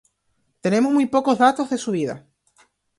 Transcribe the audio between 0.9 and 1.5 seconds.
muy pocos